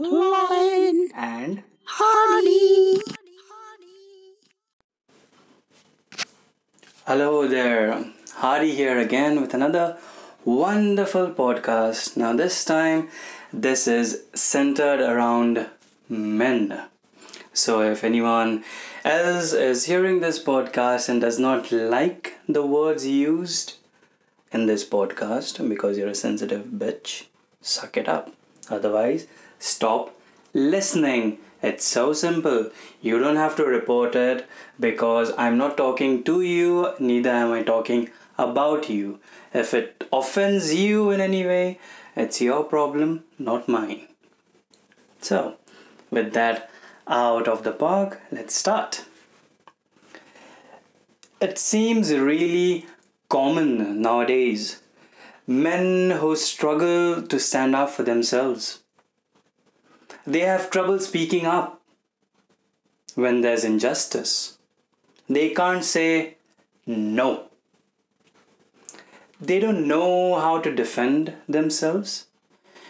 Laurel, 0.00 1.08
and 1.16 1.64
Hardy. 1.84 3.00
hello 7.04 7.48
there. 7.48 8.04
Hardy 8.34 8.76
here 8.76 8.96
again 8.96 9.40
with 9.40 9.54
another 9.54 9.98
wonderful 10.44 11.30
podcast. 11.30 12.16
Now, 12.16 12.32
this 12.32 12.64
time, 12.64 13.08
this 13.52 13.88
is 13.88 14.22
centered 14.34 15.00
around 15.00 15.66
men. 16.08 16.82
So, 17.52 17.82
if 17.82 18.04
anyone 18.04 18.62
else 19.04 19.52
is 19.52 19.86
hearing 19.86 20.20
this 20.20 20.40
podcast 20.40 21.08
and 21.08 21.20
does 21.20 21.40
not 21.40 21.72
like 21.72 22.34
the 22.48 22.64
words 22.64 23.04
used 23.04 23.74
in 24.52 24.66
this 24.66 24.88
podcast 24.88 25.68
because 25.68 25.98
you're 25.98 26.14
a 26.14 26.14
sensitive 26.14 26.66
bitch, 26.66 27.24
suck 27.60 27.96
it 27.96 28.08
up. 28.08 28.32
Otherwise, 28.70 29.26
stop 29.58 30.14
listening. 30.52 31.38
It's 31.62 31.84
so 31.84 32.12
simple. 32.12 32.70
You 33.00 33.18
don't 33.18 33.36
have 33.36 33.56
to 33.56 33.64
report 33.64 34.14
it 34.14 34.46
because 34.78 35.32
I'm 35.36 35.58
not 35.58 35.76
talking 35.76 36.22
to 36.24 36.40
you, 36.40 36.92
neither 36.98 37.30
am 37.30 37.52
I 37.52 37.62
talking 37.62 38.10
about 38.38 38.88
you. 38.88 39.18
If 39.52 39.74
it 39.74 40.04
offends 40.12 40.74
you 40.74 41.10
in 41.10 41.20
any 41.20 41.44
way, 41.44 41.78
it's 42.14 42.40
your 42.40 42.64
problem, 42.64 43.24
not 43.38 43.68
mine. 43.68 44.06
So, 45.20 45.56
with 46.10 46.32
that 46.34 46.70
out 47.08 47.48
of 47.48 47.64
the 47.64 47.72
park, 47.72 48.20
let's 48.30 48.54
start. 48.54 49.04
It 51.40 51.58
seems 51.58 52.12
really 52.12 52.86
common 53.28 54.02
nowadays. 54.02 54.82
Men 55.46 56.10
who 56.10 56.36
struggle 56.36 57.22
to 57.22 57.40
stand 57.40 57.74
up 57.74 57.90
for 57.90 58.02
themselves. 58.02 58.80
They 60.28 60.40
have 60.40 60.68
trouble 60.68 60.98
speaking 60.98 61.46
up 61.46 61.80
when 63.14 63.40
there's 63.40 63.64
injustice. 63.64 64.58
They 65.26 65.54
can't 65.54 65.82
say 65.82 66.36
no. 66.86 67.44
They 69.40 69.58
don't 69.58 69.88
know 69.88 70.34
how 70.34 70.60
to 70.60 70.74
defend 70.74 71.32
themselves. 71.48 72.26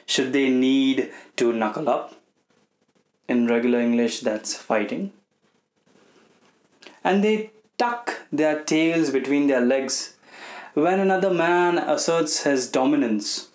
Should 0.05 0.33
they 0.33 0.50
need 0.50 1.12
to 1.36 1.53
knuckle 1.53 1.89
up? 1.89 2.16
In 3.28 3.47
regular 3.47 3.78
English, 3.78 4.19
that's 4.22 4.56
fighting. 4.56 5.12
And 7.05 7.22
they 7.22 7.53
tuck 7.77 8.16
their 8.33 8.64
tails 8.64 9.11
between 9.11 9.47
their 9.47 9.61
legs 9.61 10.16
when 10.75 10.98
another 10.98 11.31
man 11.33 11.78
asserts 11.78 12.42
his 12.42 12.69
dominance. 12.69 13.47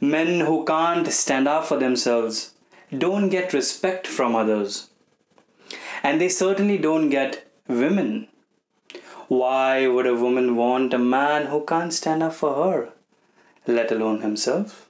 Men 0.00 0.40
who 0.40 0.64
can't 0.64 1.06
stand 1.08 1.46
up 1.46 1.66
for 1.66 1.76
themselves 1.76 2.53
don't 2.98 3.28
get 3.28 3.52
respect 3.52 4.06
from 4.06 4.34
others. 4.34 4.90
And 6.02 6.20
they 6.20 6.28
certainly 6.28 6.78
don't 6.78 7.10
get 7.10 7.46
women. 7.68 8.28
Why 9.28 9.86
would 9.86 10.06
a 10.06 10.14
woman 10.14 10.56
want 10.56 10.92
a 10.92 10.98
man 10.98 11.46
who 11.46 11.64
can't 11.64 11.92
stand 11.92 12.22
up 12.22 12.34
for 12.34 12.54
her, 12.54 12.88
let 13.66 13.90
alone 13.90 14.20
himself? 14.20 14.88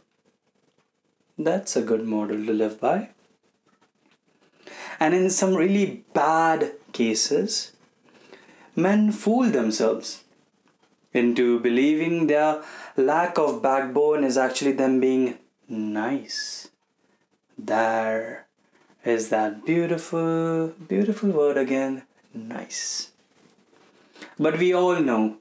That's 1.38 1.76
a 1.76 1.82
good 1.82 2.06
model 2.06 2.44
to 2.44 2.52
live 2.52 2.80
by. 2.80 3.10
And 5.00 5.14
in 5.14 5.30
some 5.30 5.54
really 5.54 6.04
bad 6.14 6.72
cases, 6.92 7.72
men 8.76 9.12
fool 9.12 9.50
themselves 9.50 10.24
into 11.12 11.60
believing 11.60 12.26
their 12.26 12.62
lack 12.96 13.38
of 13.38 13.62
backbone 13.62 14.24
is 14.24 14.36
actually 14.36 14.72
them 14.72 15.00
being 15.00 15.38
nice. 15.68 16.68
There 17.66 18.46
is 19.04 19.30
that 19.30 19.64
beautiful, 19.64 20.74
beautiful 20.86 21.30
word 21.30 21.56
again 21.56 22.02
nice. 22.34 23.10
But 24.38 24.58
we 24.58 24.74
all 24.74 25.00
know, 25.00 25.36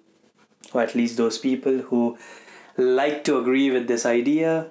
or 0.73 0.81
at 0.81 0.95
least 0.95 1.17
those 1.17 1.37
people 1.37 1.79
who 1.79 2.17
like 2.77 3.25
to 3.25 3.37
agree 3.37 3.69
with 3.71 3.87
this 3.87 4.05
idea, 4.05 4.67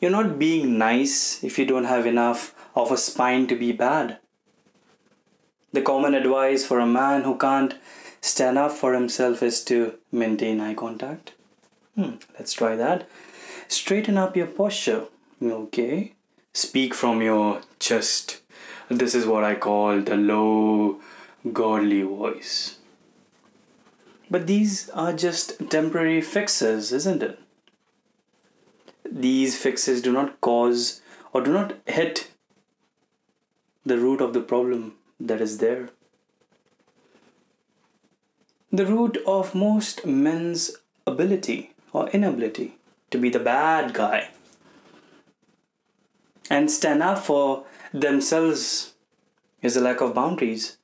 you're 0.00 0.10
not 0.10 0.40
being 0.40 0.76
nice 0.76 1.44
if 1.44 1.56
you 1.56 1.66
don't 1.66 1.84
have 1.84 2.04
enough 2.04 2.52
of 2.74 2.90
a 2.90 2.96
spine 2.96 3.46
to 3.46 3.54
be 3.54 3.70
bad. 3.70 4.18
The 5.72 5.82
common 5.82 6.14
advice 6.14 6.66
for 6.66 6.80
a 6.80 6.86
man 6.86 7.22
who 7.22 7.38
can't 7.38 7.74
stand 8.20 8.58
up 8.58 8.72
for 8.72 8.92
himself 8.92 9.40
is 9.40 9.62
to 9.64 9.98
maintain 10.10 10.60
eye 10.60 10.74
contact. 10.74 11.32
Hmm, 11.94 12.16
let's 12.36 12.52
try 12.52 12.74
that. 12.74 13.08
Straighten 13.68 14.18
up 14.18 14.36
your 14.36 14.48
posture. 14.48 15.04
Okay. 15.40 16.15
Speak 16.56 16.94
from 16.94 17.20
your 17.20 17.60
chest. 17.78 18.40
This 18.88 19.14
is 19.14 19.26
what 19.26 19.44
I 19.44 19.56
call 19.56 20.00
the 20.00 20.16
low, 20.16 21.02
godly 21.52 22.00
voice. 22.00 22.78
But 24.30 24.46
these 24.46 24.88
are 24.88 25.12
just 25.12 25.68
temporary 25.68 26.22
fixes, 26.22 26.94
isn't 26.94 27.22
it? 27.22 27.38
These 29.04 29.58
fixes 29.58 30.00
do 30.00 30.12
not 30.12 30.40
cause 30.40 31.02
or 31.34 31.42
do 31.42 31.52
not 31.52 31.74
hit 31.84 32.30
the 33.84 33.98
root 33.98 34.22
of 34.22 34.32
the 34.32 34.40
problem 34.40 34.94
that 35.20 35.42
is 35.42 35.58
there. 35.58 35.90
The 38.72 38.86
root 38.86 39.18
of 39.26 39.54
most 39.54 40.06
men's 40.06 40.70
ability 41.06 41.74
or 41.92 42.08
inability 42.08 42.78
to 43.10 43.18
be 43.18 43.28
the 43.28 43.40
bad 43.40 43.92
guy 43.92 44.30
and 46.50 46.70
stand 46.70 47.02
up 47.02 47.18
for 47.18 47.64
themselves 47.92 48.94
is 49.62 49.76
a 49.76 49.80
lack 49.80 50.00
of 50.00 50.14
boundaries. 50.14 50.76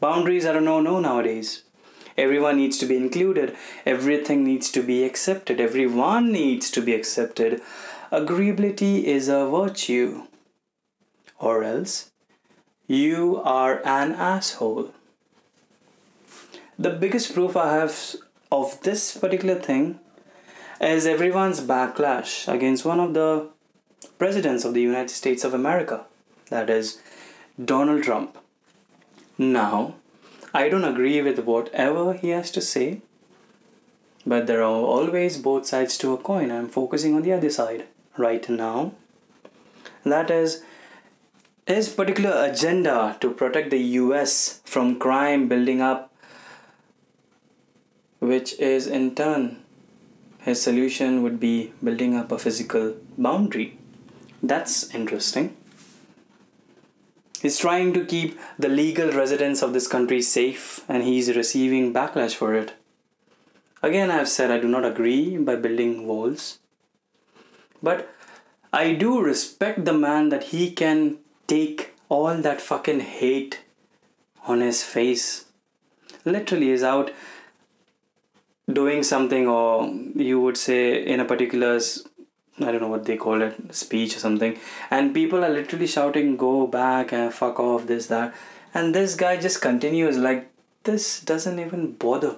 Boundaries 0.00 0.44
are 0.46 0.56
a 0.56 0.60
no 0.60 0.80
no 0.80 1.00
nowadays. 1.00 1.62
Everyone 2.16 2.56
needs 2.56 2.78
to 2.78 2.86
be 2.86 2.96
included, 2.96 3.54
everything 3.84 4.42
needs 4.42 4.70
to 4.72 4.82
be 4.82 5.04
accepted, 5.04 5.60
everyone 5.60 6.32
needs 6.32 6.70
to 6.70 6.80
be 6.80 6.94
accepted. 6.94 7.60
Agreeability 8.10 9.04
is 9.04 9.28
a 9.28 9.46
virtue, 9.46 10.22
or 11.38 11.62
else 11.62 12.10
you 12.86 13.42
are 13.44 13.82
an 13.84 14.12
asshole. 14.12 14.92
The 16.78 16.90
biggest 16.90 17.34
proof 17.34 17.56
I 17.56 17.74
have 17.74 18.16
of 18.50 18.80
this 18.82 19.16
particular 19.16 19.56
thing 19.56 19.98
is 20.80 21.06
everyone's 21.06 21.60
backlash 21.60 22.50
against 22.52 22.84
one 22.84 23.00
of 23.00 23.12
the 23.12 23.48
presidents 24.18 24.64
of 24.64 24.74
the 24.74 24.82
United 24.82 25.10
States 25.10 25.44
of 25.44 25.54
America, 25.54 26.04
that 26.50 26.70
is 26.70 27.00
Donald 27.62 28.02
Trump. 28.02 28.38
Now, 29.38 29.94
I 30.54 30.68
don't 30.68 30.84
agree 30.84 31.20
with 31.22 31.40
whatever 31.40 32.14
he 32.14 32.30
has 32.30 32.50
to 32.52 32.60
say, 32.60 33.00
but 34.24 34.46
there 34.46 34.62
are 34.62 34.80
always 34.96 35.38
both 35.38 35.66
sides 35.66 35.98
to 35.98 36.12
a 36.12 36.18
coin. 36.18 36.50
I'm 36.50 36.68
focusing 36.68 37.14
on 37.14 37.22
the 37.22 37.32
other 37.32 37.50
side 37.50 37.84
right 38.16 38.48
now. 38.48 38.92
That 40.04 40.30
is 40.30 40.62
his 41.66 41.88
particular 41.88 42.44
agenda 42.44 43.16
to 43.20 43.30
protect 43.30 43.70
the 43.70 43.82
US 44.00 44.60
from 44.64 44.98
crime 44.98 45.48
building 45.48 45.80
up, 45.80 46.12
which 48.20 48.58
is 48.58 48.86
in 48.86 49.14
turn 49.14 49.62
his 50.46 50.62
solution 50.62 51.22
would 51.24 51.40
be 51.40 51.72
building 51.82 52.14
up 52.14 52.30
a 52.30 52.38
physical 52.38 52.94
boundary. 53.18 53.75
That's 54.46 54.94
interesting. 54.94 55.56
He's 57.42 57.58
trying 57.58 57.92
to 57.94 58.04
keep 58.04 58.38
the 58.56 58.68
legal 58.68 59.10
residents 59.10 59.60
of 59.60 59.72
this 59.72 59.88
country 59.88 60.22
safe 60.22 60.84
and 60.88 61.02
he's 61.02 61.34
receiving 61.34 61.92
backlash 61.92 62.34
for 62.34 62.54
it. 62.54 62.74
Again, 63.82 64.10
I've 64.10 64.28
said 64.28 64.52
I 64.52 64.58
do 64.58 64.68
not 64.68 64.84
agree 64.84 65.36
by 65.36 65.56
building 65.56 66.06
walls. 66.06 66.58
But 67.82 68.08
I 68.72 68.92
do 68.94 69.20
respect 69.20 69.84
the 69.84 69.92
man 69.92 70.28
that 70.28 70.44
he 70.44 70.70
can 70.70 71.18
take 71.48 71.94
all 72.08 72.36
that 72.36 72.60
fucking 72.60 73.00
hate 73.00 73.60
on 74.46 74.60
his 74.60 74.84
face. 74.84 75.46
Literally 76.24 76.70
is 76.70 76.84
out 76.84 77.10
doing 78.72 79.02
something 79.02 79.48
or 79.48 79.92
you 80.14 80.40
would 80.40 80.56
say 80.56 81.04
in 81.04 81.20
a 81.20 81.24
particular 81.24 81.80
I 82.58 82.72
don't 82.72 82.80
know 82.80 82.88
what 82.88 83.04
they 83.04 83.16
call 83.16 83.42
it, 83.42 83.74
speech 83.74 84.16
or 84.16 84.18
something, 84.18 84.58
and 84.90 85.12
people 85.12 85.44
are 85.44 85.50
literally 85.50 85.86
shouting, 85.86 86.36
"Go 86.36 86.66
back 86.66 87.12
and 87.12 87.32
fuck 87.32 87.60
off," 87.60 87.86
this 87.86 88.06
that, 88.06 88.34
and 88.72 88.94
this 88.94 89.14
guy 89.14 89.36
just 89.36 89.60
continues 89.60 90.16
like 90.16 90.50
this 90.84 91.20
doesn't 91.20 91.58
even 91.58 91.92
bother. 91.92 92.36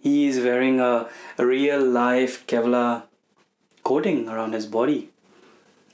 He 0.00 0.26
is 0.26 0.38
wearing 0.44 0.80
a, 0.80 1.08
real 1.38 1.82
life 1.82 2.46
Kevlar 2.46 3.02
coating 3.82 4.28
around 4.28 4.52
his 4.52 4.66
body. 4.66 5.10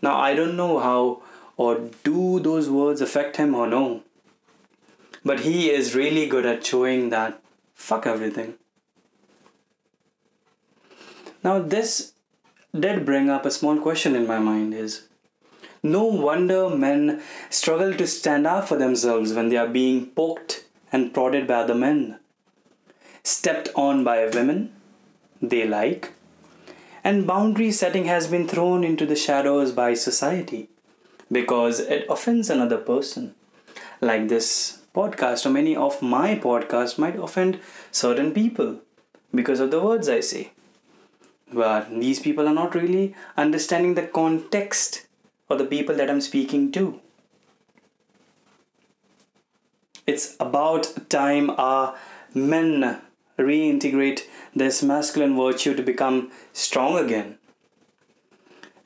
Now 0.02 0.16
I 0.18 0.34
don't 0.34 0.56
know 0.56 0.78
how 0.78 1.22
or 1.56 1.80
do 2.04 2.40
those 2.40 2.70
words 2.70 3.00
affect 3.00 3.36
him 3.36 3.54
or 3.54 3.66
no, 3.66 4.02
but 5.24 5.40
he 5.40 5.70
is 5.70 5.94
really 5.94 6.26
good 6.26 6.46
at 6.46 6.64
showing 6.64 7.10
that 7.10 7.40
fuck 7.74 8.06
everything. 8.06 8.54
Now 11.42 11.58
this 11.58 12.12
did 12.78 13.04
bring 13.04 13.28
up 13.28 13.44
a 13.44 13.50
small 13.50 13.78
question 13.78 14.14
in 14.14 14.26
my 14.26 14.38
mind 14.38 14.74
is 14.74 15.08
no 15.82 16.04
wonder 16.04 16.68
men 16.68 17.22
struggle 17.48 17.94
to 17.94 18.06
stand 18.06 18.46
up 18.46 18.68
for 18.68 18.76
themselves 18.76 19.32
when 19.32 19.48
they 19.48 19.56
are 19.56 19.68
being 19.68 20.06
poked 20.06 20.64
and 20.92 21.14
prodded 21.14 21.46
by 21.46 21.54
other 21.54 21.74
men, 21.74 22.18
stepped 23.22 23.70
on 23.74 24.04
by 24.04 24.26
women 24.26 24.72
they 25.40 25.66
like, 25.66 26.12
and 27.02 27.26
boundary 27.26 27.72
setting 27.72 28.04
has 28.04 28.26
been 28.26 28.46
thrown 28.46 28.84
into 28.84 29.06
the 29.06 29.16
shadows 29.16 29.72
by 29.72 29.94
society 29.94 30.68
because 31.32 31.80
it 31.80 32.04
offends 32.10 32.50
another 32.50 32.76
person. 32.76 33.34
Like 34.02 34.28
this 34.28 34.82
podcast, 34.94 35.46
or 35.46 35.50
many 35.50 35.74
of 35.74 36.02
my 36.02 36.34
podcasts 36.34 36.98
might 36.98 37.16
offend 37.16 37.58
certain 37.90 38.32
people 38.32 38.80
because 39.34 39.60
of 39.60 39.70
the 39.70 39.80
words 39.80 40.08
I 40.08 40.20
say. 40.20 40.52
But 41.52 41.90
these 41.90 42.20
people 42.20 42.46
are 42.46 42.54
not 42.54 42.74
really 42.74 43.14
understanding 43.36 43.94
the 43.94 44.06
context 44.06 45.06
or 45.48 45.56
the 45.56 45.64
people 45.64 45.96
that 45.96 46.08
I'm 46.08 46.20
speaking 46.20 46.70
to. 46.72 47.00
It's 50.06 50.36
about 50.40 51.08
time 51.10 51.50
our 51.50 51.96
men 52.34 53.00
reintegrate 53.38 54.22
this 54.54 54.82
masculine 54.82 55.36
virtue 55.36 55.74
to 55.74 55.82
become 55.82 56.30
strong 56.52 56.98
again. 56.98 57.38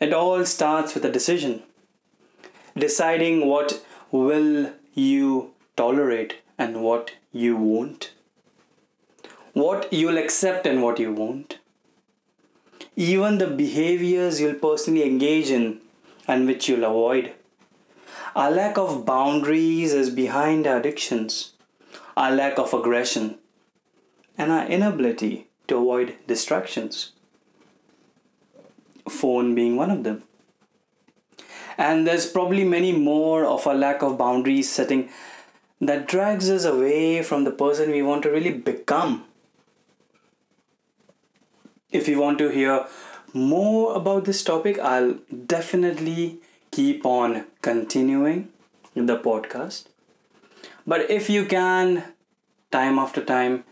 It 0.01 0.13
all 0.13 0.45
starts 0.45 0.95
with 0.95 1.05
a 1.05 1.13
decision. 1.13 1.63
Deciding 2.77 3.47
what 3.47 3.85
will 4.11 4.73
you 4.95 5.53
tolerate 5.77 6.37
and 6.59 6.83
what 6.83 7.13
you 7.33 7.57
won't. 7.57 8.13
What 9.53 9.93
you'll 9.93 10.19
accept 10.19 10.67
and 10.67 10.83
what 10.83 10.99
you 10.99 11.13
won't. 11.13 11.59
Even 12.97 13.39
the 13.39 13.47
behaviors 13.47 14.41
you'll 14.41 14.55
personally 14.55 15.05
engage 15.05 15.51
in 15.51 15.81
and 16.29 16.47
which 16.47 16.69
you'll 16.69 16.85
avoid. 16.85 17.33
Our 18.37 18.51
lack 18.51 18.79
of 18.79 19.05
boundaries 19.05 19.93
is 19.93 20.11
behind 20.11 20.67
our 20.67 20.79
addictions, 20.79 21.53
our 22.17 22.31
lack 22.31 22.59
of 22.59 22.73
aggression, 22.73 23.39
and 24.39 24.53
our 24.53 24.67
inability 24.67 25.49
to 25.69 25.77
avoid 25.77 26.17
distractions. 26.27 27.13
Phone 29.09 29.55
being 29.55 29.77
one 29.77 29.91
of 29.91 30.05
them. 30.05 30.23
And 31.77 32.07
there's 32.07 32.31
probably 32.31 32.65
many 32.65 32.93
more 32.93 33.45
of 33.45 33.67
a 33.67 33.75
lack 33.75 34.03
of 34.03 34.17
boundaries 34.17 34.71
setting 34.71 35.11
that 35.81 36.07
drags 36.07 36.49
us 36.49 36.65
away 36.65 37.23
from 37.23 37.45
the 37.45 37.51
person 37.51 37.91
we 37.91 38.03
want 38.03 38.23
to 38.23 38.31
really 38.31 38.53
become. 38.53 39.25
If 41.95 42.09
you 42.09 42.19
want 42.19 42.39
to 42.39 42.49
hear 42.49 42.87
more 43.33 43.95
about 43.95 44.25
this 44.25 44.43
topic, 44.43 44.81
I'll 44.81 45.13
definitely 45.47 46.39
keep 46.73 47.07
on 47.07 47.45
continuing 47.63 48.49
the 48.97 49.17
podcast. 49.17 49.85
But 50.85 51.09
if 51.09 51.31
you 51.31 51.47
can, 51.47 52.03
time 52.73 52.99
after 52.99 53.25
time, 53.25 53.63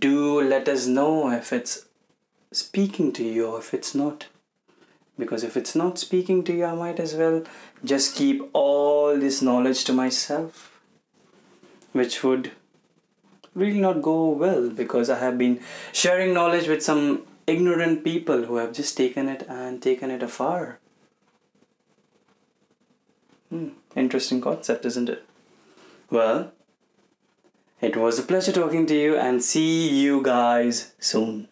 do 0.00 0.42
let 0.42 0.68
us 0.68 0.88
know 0.88 1.30
if 1.30 1.52
it's 1.52 1.86
speaking 2.50 3.12
to 3.12 3.22
you 3.22 3.46
or 3.46 3.60
if 3.60 3.72
it's 3.72 3.94
not. 3.94 4.26
Because 5.16 5.44
if 5.44 5.56
it's 5.56 5.76
not 5.76 6.00
speaking 6.00 6.42
to 6.42 6.52
you, 6.52 6.64
I 6.64 6.74
might 6.74 6.98
as 6.98 7.14
well 7.14 7.44
just 7.84 8.16
keep 8.16 8.42
all 8.52 9.16
this 9.16 9.40
knowledge 9.40 9.84
to 9.84 9.92
myself, 9.92 10.80
which 11.92 12.24
would 12.24 12.50
really 13.54 13.80
not 13.80 14.02
go 14.02 14.30
well 14.30 14.68
because 14.68 15.08
I 15.08 15.20
have 15.20 15.38
been 15.38 15.60
sharing 15.92 16.34
knowledge 16.34 16.66
with 16.66 16.82
some 16.82 17.22
ignorant 17.46 18.04
people 18.04 18.44
who 18.44 18.56
have 18.56 18.72
just 18.72 18.96
taken 18.96 19.28
it 19.28 19.44
and 19.48 19.82
taken 19.82 20.10
it 20.10 20.22
afar. 20.22 20.78
Hmm, 23.50 23.70
interesting 23.94 24.40
concept, 24.40 24.84
isn't 24.86 25.08
it? 25.08 25.24
Well, 26.10 26.52
it 27.80 27.96
was 27.96 28.18
a 28.18 28.22
pleasure 28.22 28.52
talking 28.52 28.86
to 28.86 28.94
you 28.94 29.16
and 29.16 29.42
see 29.42 29.88
you 29.88 30.22
guys 30.22 30.94
soon. 30.98 31.48